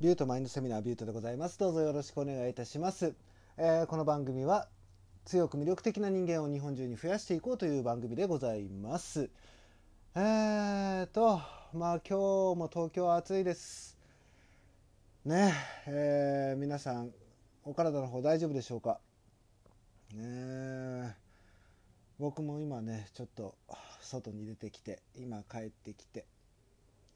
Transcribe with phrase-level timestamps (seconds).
[0.00, 1.58] ビュートマインドセミナービュートでございます。
[1.58, 3.14] どうぞよろしくお願いいたします。
[3.58, 4.66] えー、この番組は
[5.26, 9.28] 強く魅力的な人間を日本中に増やしていこうという番組でございます。
[10.14, 11.42] えーと、
[11.74, 12.14] まあ今日
[12.56, 13.98] も東京は暑いです。
[15.26, 15.52] ね
[15.86, 17.12] えー、皆さん
[17.66, 19.00] お体の方大丈夫でしょうか？
[20.14, 21.14] ね
[22.18, 23.54] 僕も今ねちょっと
[24.00, 26.24] 外に出てきて今帰ってきて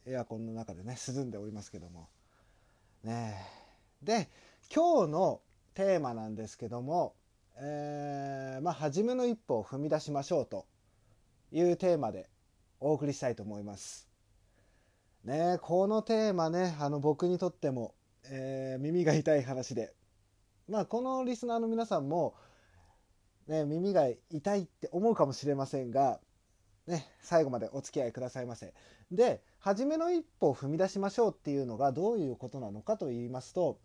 [0.04, 2.10] エアコンの中でね涼んでおりますけども
[3.04, 3.36] ね
[4.02, 4.28] で
[4.74, 5.40] 今日の
[5.74, 7.14] テーマなんですけども、
[7.58, 10.66] えー、まあ初めの一歩を踏み出しましょうと
[11.52, 12.28] いうテーマで
[12.80, 14.08] お送りしたいと思います。
[15.24, 17.94] ねこのテーマねあの僕にとっても、
[18.24, 19.94] えー、耳が痛い話で
[20.68, 22.34] まあこのリスナーの皆さんも、
[23.46, 26.20] ね、耳が痛いって思うかもしれませんが、
[26.86, 28.74] ね、最後までお付き合いくださいませ。
[29.10, 33.78] で初めの一歩を踏み出しましょうっていうのがどういうことなのかと言いますと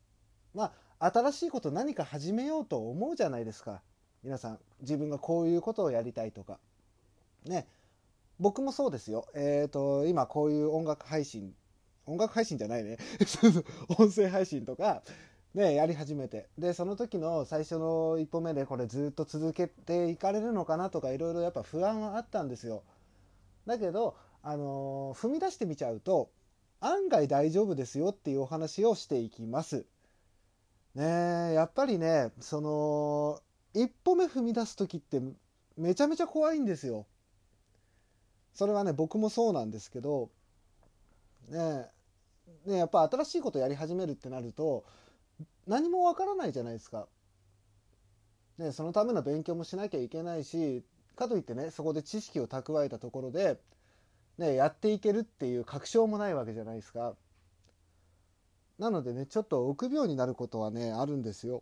[0.53, 3.81] まあ新しいこと何か始めようと思うじゃないですか。
[4.23, 6.59] 皆さん自分がこういうことをやりたいとか。
[7.45, 7.67] ね。
[8.39, 9.27] 僕もそうですよ。
[9.33, 11.53] えっ、ー、と今こういう音楽配信
[12.05, 12.97] 音楽配信じゃないね。
[13.97, 15.03] 音声配信とか
[15.53, 22.83] ねやり始めてでその時の最初の一歩目でこれずっと続けていかれるのかなとかいろいろやっぱ不安はあったんですよ
[23.65, 26.29] だけどあの踏み出してみちゃうと
[26.81, 29.85] 案外大丈夫ですよっていうお話をしていきます。
[30.95, 33.41] ねやっぱりねその
[33.73, 35.21] 一歩目踏み出す時って
[35.77, 37.05] めちゃめちゃ怖いんですよ。
[38.53, 40.29] それはね僕もそうなんですけど
[41.49, 41.85] ね
[42.65, 44.85] ねやっぱ新しいことやり始めるってなると
[45.67, 47.07] 何もわからないじゃないですか。
[48.57, 50.83] ね、そのための勉強もしなきゃいけないし
[51.15, 53.57] かといってねそこで知識を蓄えたところで
[54.39, 57.13] ね、やっていけるっていう確証もないわけじゃないですか。
[58.79, 61.61] なのでね、ちょっと臆病になることはね、あるんですよ。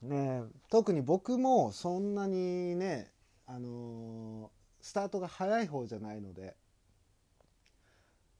[0.00, 3.12] ね特に僕もそんなにね、
[3.46, 6.56] あのー、スタートが早い方じゃないので、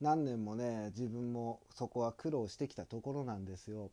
[0.01, 3.91] 何年もね、自分もそこは苦労してきたところなんですよ。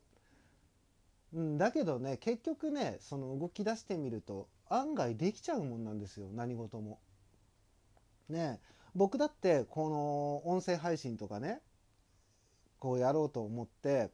[1.33, 6.99] うん、だけどね、結局ね、その動き出してみると案外できちゃうもんなんですよ、何事も。
[8.29, 8.59] ね
[8.95, 11.61] 僕だってこの音声配信とかね
[12.79, 14.09] こうやろうと思って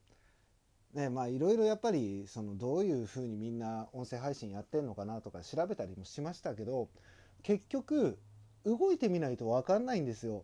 [0.94, 6.90] ねまあいろいろやっぱりそのどういうふうにみんな音声配信やってんのかなとか調べたりもしましたけど
[7.44, 8.20] 結局
[8.66, 10.44] 動いてみないと分かんないんですよ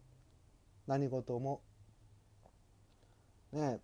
[0.87, 1.61] 何事も。
[3.51, 3.79] ね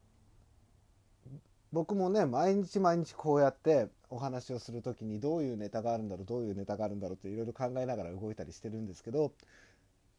[1.72, 9.34] 僕もね毎日毎日こうやってお話をする時にどういうネタがあるんだろうどういうネタがあるんだろうっていろいろ考えながら動いたりしてるんですけど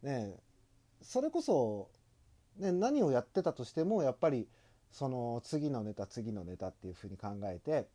[0.02, 0.34] ね
[1.00, 1.90] それこそ、
[2.58, 4.48] ね、何をやってたとしてもやっぱり
[4.90, 7.86] その次のネタ次のネタっていうふうに考えて、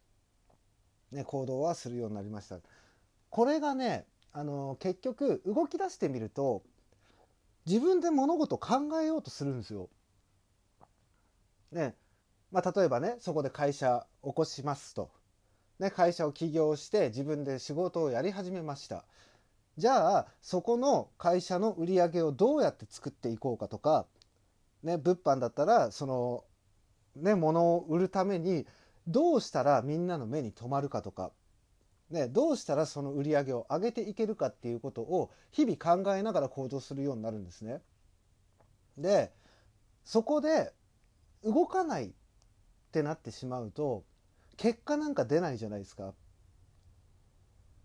[1.11, 2.59] ね、行動はするようになりました。
[3.29, 6.63] これがねあの結局動き出してみると
[7.65, 9.89] 自分で物事を考えようとするんですよ。
[11.71, 11.95] ね
[12.51, 15.11] まあ、例えばねそこで会社起こしますと、
[15.77, 19.05] ね、会社を起業して自分で仕事をやり始めました。
[19.77, 24.07] じゃあそこの会社の売り上げをどうやって作っていこうかとか、
[24.83, 26.43] ね、物販だったらその、
[27.15, 28.65] ね、物を売るために
[29.07, 31.31] どうしたらみんなの目に留まるかとか、
[32.09, 37.81] ね、どうしたらその売り上げを上げていけるかっていうことを日々考えながら行動するようになるんですね。
[38.97, 39.31] で
[40.03, 40.73] そこで
[41.43, 42.11] 動かないっ
[42.91, 44.03] てなってしまうと
[44.57, 46.13] 結果なんか出ないじゃないですか。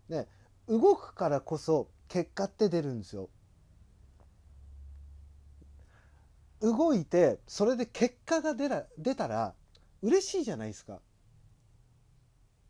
[0.09, 0.27] ね、
[0.67, 3.29] 動くからこそ結果って出るんですよ。
[6.61, 9.53] 動いてそれで結果が出ら出たら
[10.01, 10.99] 嬉しいじゃないですか。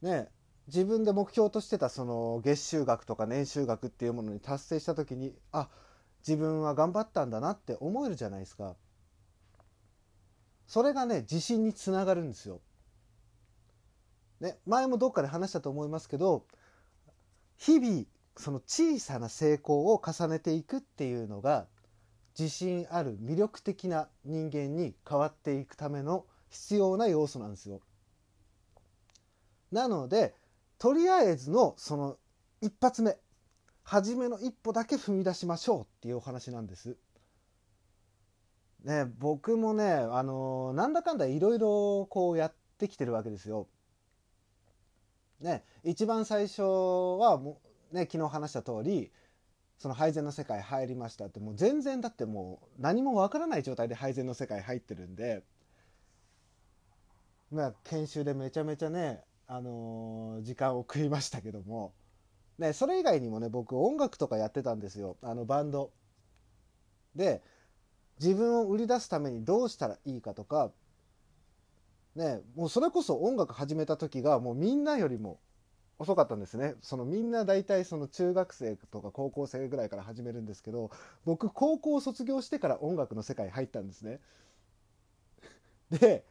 [0.02, 0.30] ね
[0.68, 5.70] 自分で目標としてたその月収額とか年収額っていうものに達成した時にあ
[6.28, 8.76] 自分は頑張ったんだなって思えるじゃないですか。
[10.66, 12.62] それがね自信につながるんですよ。
[14.40, 16.46] ね、前もどっかで話したと思いますけど
[17.58, 18.06] 日々
[18.36, 21.68] その小さな成功を重ねていくっていうのが
[22.38, 27.82] 自信ある魅力的な人間に変わっていくための必要な要素なんですよ。
[29.72, 30.34] なので
[30.86, 32.16] とりあえずのその
[32.62, 33.18] 一発目
[33.82, 36.96] 初めの一歩だけ踏み出しましょうっていうお話なんです。
[38.84, 43.68] ね、僕もね、あのなんだかんだいろいろこうやってきてるわけですよ。
[45.40, 47.60] ね、一番最初はも
[47.92, 49.12] う、ね、昨日話した通り
[49.80, 55.42] その配膳の世界入りましたってもう全然だってもう何もわからない状態で配膳の世界入ってるんで
[57.50, 61.94] まあ、研修でめちゃめちゃね、あのー時間を食いましたけども、
[62.60, 65.18] ね、それ以外にもね僕音楽とかやってたんですよ。
[65.22, 65.92] あのバンド。
[67.16, 67.42] で
[68.20, 70.72] 自分を売り出すためにどうしたらいいかとか。
[72.16, 75.40] ねもうそれこそ音楽始めた時がもうみんなよりも
[76.00, 76.76] 遅かったんですね。
[76.82, 80.92] そのみんな大体その中学生とか高校生ぐらいから始めるんですけど
[81.26, 84.20] 僕高校を卒業してから音楽の世界入ったんですね。
[85.92, 86.24] で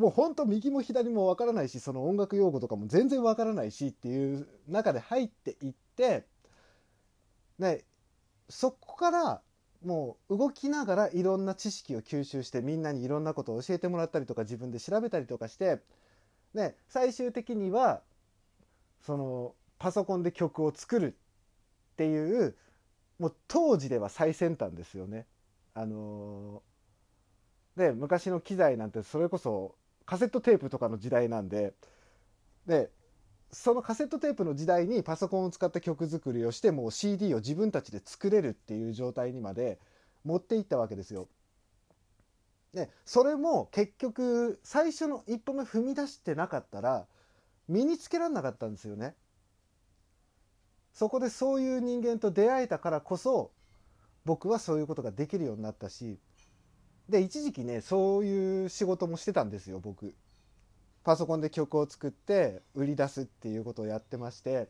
[0.00, 6.24] もうほんと右も左もわからないしその音楽用語とかも全然わからないしっていう中で入っていって
[7.58, 7.84] ね
[8.48, 9.42] そこから
[9.84, 15.80] もう動きながらいろんな知識を吸収してみんなにいろんなことを教えてもらったりとか自分で調べたりとかして
[16.54, 18.00] ね最終的には
[19.02, 21.14] そのパソコンで曲を作る
[21.92, 22.56] っていう
[23.18, 25.26] もう当時では最先端ですよね。
[25.74, 26.62] あの
[27.76, 29.74] で昔の機材なんてそれこそ
[30.10, 31.72] カセットテープとかの時代なんで
[32.66, 32.90] で
[33.52, 39.78] そのカセットテープの時代にパソコンを使った曲作りをしてもう CD を自分たちで作れるっていう状態にまで
[40.24, 41.28] 持っていったわけですよ。
[42.74, 47.06] でそれも結局最初の一歩目踏み出してなかったら
[47.68, 49.14] 身につけられなかったんですよね。
[50.92, 53.52] そこでそういう人間と出会えたからこそ
[54.24, 56.18] 僕はそういうことができるようになったし
[57.10, 60.14] で一時期ねそういう仕事もしてたんですよ僕。
[61.02, 64.68] パソコンで曲を作って売り出すっていうことをやってまして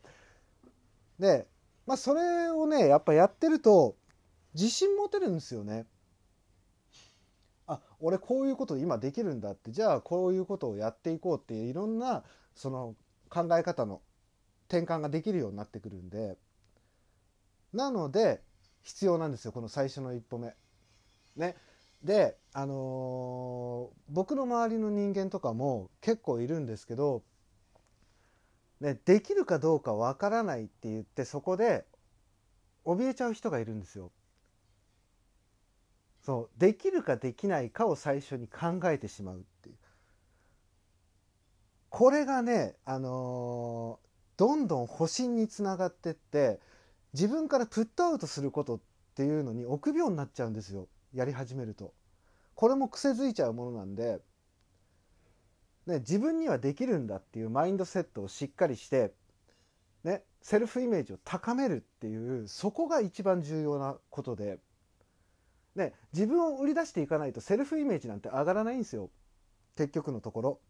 [1.19, 1.49] で
[1.87, 3.97] まあそれをねやっぱやってると
[4.55, 5.87] 自信持てるんですよね。
[7.67, 12.97] あ俺こういうこと今できるんだってじゃあこういうことをやっていこうっていういろんなその
[13.29, 14.01] 考え方の
[14.69, 16.37] 転換ができるようになってくるんで
[17.73, 18.41] なので
[18.83, 20.55] 必要なんですよこの最初の一歩目。
[21.37, 21.57] ね、
[22.03, 27.23] で、あのー僕の周りの人間とかも結構いるんですけど、
[28.81, 31.85] ね、できるかどうかわからないって言ってそこで
[32.85, 34.13] 怯えちゃう人がいるんですよ。
[36.23, 39.77] そうできるかできないかを最初に考えてしまうっていう。
[41.89, 46.61] これがね、あのーどんどん保身につながってって
[47.13, 48.81] 自分からプットアウトすることっ
[49.15, 51.93] ていうのに臆病になっちゃうんですよやり始めると。
[52.55, 54.21] これも癖づいちゃうものなんで、
[55.87, 59.13] ね、自分にはできるんだっていうマインドセットをしっかりして、
[60.05, 64.59] ね、セルフイメージを高めるっていうそこが一番重要なことで、
[65.75, 69.11] ね、自分を売り出していかないとセルフイメージなんて上がらないんですよ
[69.77, 70.61] 結局のところ。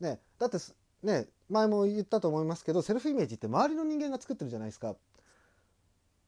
[0.00, 0.58] ね、だって
[1.02, 4.94] ね前も言ったと思いますけどセルフイメージって周りの人間が作ってるじゃないですか。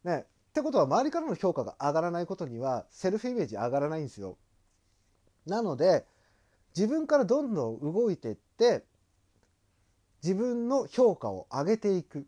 [0.05, 0.27] ね、
[0.59, 4.37] ってことは周りからの評価が上がらないことにはセルフイメージ上がらないんですよ。
[5.47, 6.05] なので
[6.77, 8.85] 自分からどんどん動いていって
[10.21, 12.27] 自分の評価を上げていく、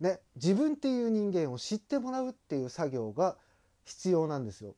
[0.00, 3.38] ね、自分っていう人間を知ってもらうっていう作業が
[3.86, 4.74] 必要なんですよ。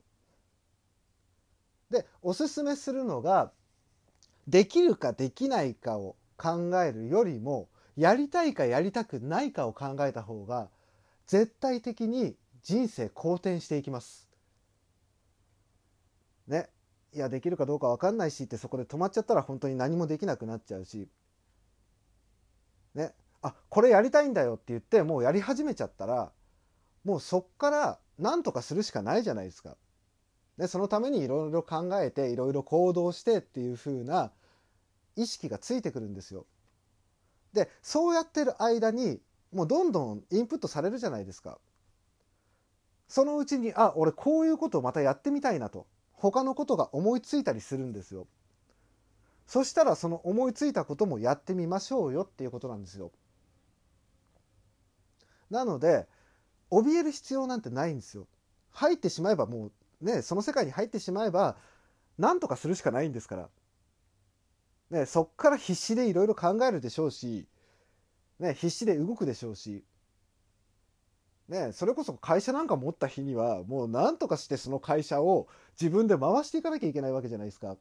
[1.91, 3.51] でおすすめするのが
[4.47, 10.69] できるかできないかを考えるよりもやりたいかやりたくないかを考えた方が
[11.27, 14.29] 絶対的に人生好転していきます。
[16.47, 16.69] ね。
[17.13, 21.09] いや、できるかどうか分かんないしってそこで止まっちゃったら本当に何もできなくなっちゃうし。
[22.95, 23.15] ね。
[23.43, 26.33] あ、これやりたいんだよって言ってもうやり始めちゃったら、
[27.05, 29.77] もうそっから何とかするしかないじゃないですか。
[30.57, 34.33] で、そのためにいろいろ考えていろいろ行動してっていう風な
[35.17, 36.47] 意識がついてくるんですよ。
[37.53, 39.21] で、そうやってる間に
[39.53, 41.59] もうどんどんインプットされるじゃないですか。
[43.09, 45.87] そのうちに、あ、俺こういうことをまたやってみたいなと。
[46.13, 48.27] 他のことが思いついたりするんですよ。
[49.47, 53.13] そしたらその思いついたこともやってみましょうよっていうことなんですよ。
[55.49, 56.07] なので、
[56.71, 58.27] 怯える必要なんてないんですよ。
[58.71, 61.57] 入ってしまえばもうね、その世界に入ってしまえば、
[62.19, 63.49] 何とかするしかないんですから。
[64.91, 67.47] ね、そっから必死でいろいろ考えるでしょうし、
[68.39, 69.85] ね、必死で動くでしょうし、
[71.49, 75.49] ね、それこそ会社なんか持った日にはもう何とかしてその会社を
[75.81, 77.77] 自分で回していかなきゃいけないわけじゃないですか。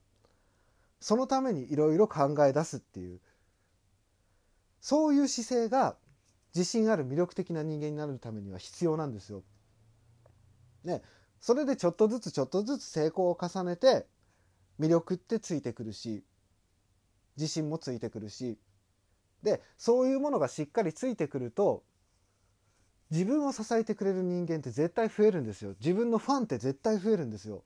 [1.01, 3.19] そのためにいろいろ考え出すっていう
[4.81, 5.95] そういう姿勢が
[6.55, 9.43] 自信ある魅力的な人間になるためには必要なんですよ。
[10.83, 11.01] ね、
[11.39, 14.07] それでちょっとずつちょっとずつ成功を重ねて
[14.79, 16.23] 魅力ってついてくるし
[17.35, 18.57] 自信もついてくるし
[19.43, 21.83] でそういうものがしっかりついてくると
[23.11, 27.63] 自分を支えてくれる人間って絶対増えるんですよ自分のファンって絶対増えるんですよ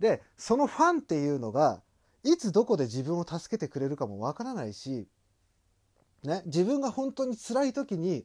[0.00, 1.80] でそのファンっていうのが
[2.24, 5.06] いつどこで自分を助けてくれるかもわからないし、
[6.22, 8.24] ね、自分が本当に辛い時に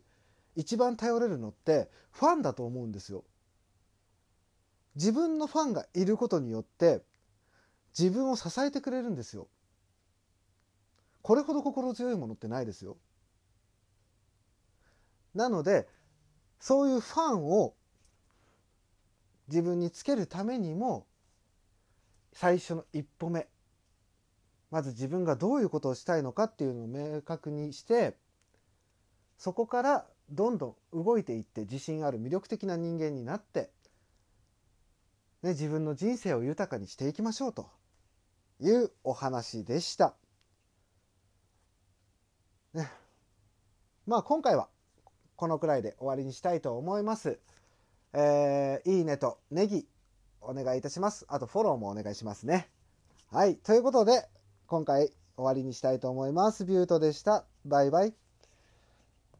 [0.55, 3.23] 一番頼れるのってファンだと思うんですよ。
[4.95, 7.03] 自分のファンがいることによって
[7.97, 9.47] 自分を支えてくれるんですよ。
[11.21, 12.97] これほど心強いものってないですよ。
[15.37, 15.87] なので
[16.59, 17.75] そういうファンを
[19.47, 21.05] 自分につけるためにも
[22.33, 23.47] 最初の一歩目
[24.69, 28.17] まず自分がどういうことをしたいのかっていうのを明確にして
[29.37, 33.69] そこからどんどん動いていって自信ある魅力的な人間になって、
[35.43, 37.69] ね、自分の人生を豊かにしていきましょうと
[38.59, 40.15] いうお話でした。
[42.73, 42.91] ね、
[44.05, 44.67] まあ今回は
[45.37, 47.39] このくらいで終わりにしたいと思います。
[48.13, 49.87] えー、いいねとネギ
[50.41, 51.25] お願いいたします。
[51.29, 52.69] あとフォローもお願いしますね。
[53.31, 53.55] はい。
[53.57, 54.27] ということで、
[54.65, 56.65] 今回終わりにしたいと思います。
[56.65, 57.45] ビュートでした。
[57.65, 58.26] バイバイ。